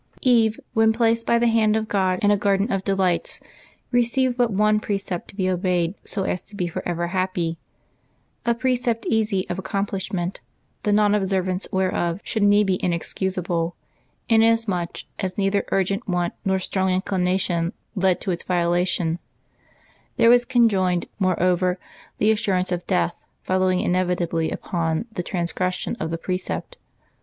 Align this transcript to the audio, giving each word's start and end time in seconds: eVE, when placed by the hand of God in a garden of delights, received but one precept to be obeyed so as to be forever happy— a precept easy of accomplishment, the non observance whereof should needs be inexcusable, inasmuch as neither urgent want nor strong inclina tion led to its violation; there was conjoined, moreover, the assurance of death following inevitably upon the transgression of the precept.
eVE, 0.23 0.59
when 0.73 0.91
placed 0.91 1.27
by 1.27 1.37
the 1.37 1.45
hand 1.45 1.75
of 1.75 1.87
God 1.87 2.17
in 2.23 2.31
a 2.31 2.35
garden 2.35 2.71
of 2.71 2.83
delights, 2.83 3.39
received 3.91 4.35
but 4.35 4.49
one 4.51 4.79
precept 4.79 5.27
to 5.27 5.35
be 5.35 5.47
obeyed 5.47 5.93
so 6.03 6.23
as 6.23 6.41
to 6.41 6.55
be 6.55 6.65
forever 6.65 7.09
happy— 7.09 7.59
a 8.47 8.55
precept 8.55 9.05
easy 9.05 9.47
of 9.47 9.59
accomplishment, 9.59 10.39
the 10.81 10.91
non 10.91 11.13
observance 11.13 11.67
whereof 11.71 12.19
should 12.23 12.41
needs 12.41 12.65
be 12.65 12.83
inexcusable, 12.83 13.75
inasmuch 14.27 15.01
as 15.19 15.37
neither 15.37 15.65
urgent 15.71 16.09
want 16.09 16.33
nor 16.43 16.57
strong 16.57 16.89
inclina 16.89 17.39
tion 17.39 17.71
led 17.93 18.19
to 18.21 18.31
its 18.31 18.41
violation; 18.41 19.19
there 20.17 20.31
was 20.31 20.45
conjoined, 20.45 21.05
moreover, 21.19 21.77
the 22.17 22.31
assurance 22.31 22.71
of 22.71 22.87
death 22.87 23.23
following 23.43 23.81
inevitably 23.81 24.49
upon 24.49 25.05
the 25.11 25.21
transgression 25.21 25.95
of 25.99 26.09
the 26.09 26.17
precept. 26.17 26.79